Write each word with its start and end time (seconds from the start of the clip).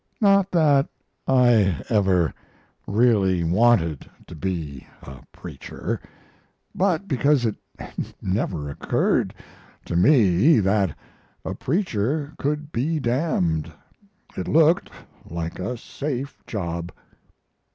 "Not 0.19 0.49
that 0.49 0.89
I 1.27 1.79
ever 1.87 2.33
really 2.87 3.43
wanted 3.43 4.09
to 4.25 4.33
be 4.33 4.87
a 5.03 5.19
preacher, 5.31 6.01
but 6.73 7.07
because 7.07 7.45
it 7.45 7.55
never 8.19 8.67
occurred 8.67 9.31
to 9.85 9.95
me 9.95 10.59
that 10.59 10.97
a 11.45 11.53
preacher 11.53 12.33
could 12.39 12.71
be 12.71 12.99
damned. 12.99 13.71
It 14.35 14.47
looked 14.47 14.89
like 15.29 15.59
a 15.59 15.77
safe 15.77 16.41
job." 16.47 16.91